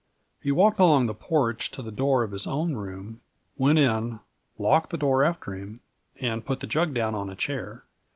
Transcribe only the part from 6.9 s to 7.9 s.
down on a chair.